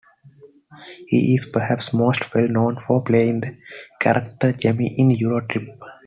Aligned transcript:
He 1.09 1.35
is 1.35 1.47
perhaps 1.53 1.93
most 1.93 2.33
well 2.33 2.47
known 2.47 2.77
for 2.77 3.03
playing 3.03 3.41
the 3.41 3.57
character 3.99 4.51
Jamie 4.51 4.95
in 4.97 5.11
"EuroTrip". 5.11 5.77